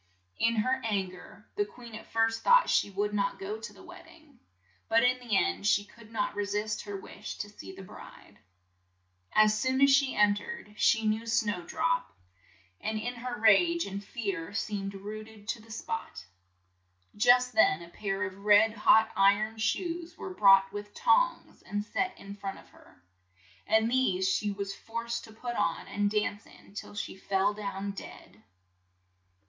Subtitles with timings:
[0.39, 3.83] In her an ger the queen at first thought she would not go to the
[3.83, 4.39] wed ding,
[4.89, 8.39] but in the end she could not re sist her wish to see the bride.
[9.31, 12.17] As soon as she en tered she knew Snow drop,
[12.79, 13.85] and in her 76 THE FISHERMAN AND HIS WIFE rage
[14.33, 16.25] and fear seemed rooted to the spot.
[17.15, 22.17] Just then a pair of red hot iron shoes were brought with tongs and set
[22.17, 23.03] in front of her,
[23.67, 27.91] and these she was forced to put on and dance in till she fell down
[27.91, 28.41] dead.